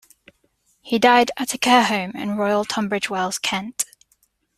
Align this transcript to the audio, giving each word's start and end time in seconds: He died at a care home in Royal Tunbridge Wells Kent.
He 0.81 0.97
died 0.97 1.29
at 1.37 1.53
a 1.53 1.59
care 1.59 1.83
home 1.83 2.13
in 2.15 2.35
Royal 2.35 2.65
Tunbridge 2.65 3.07
Wells 3.11 3.37
Kent. 3.37 3.85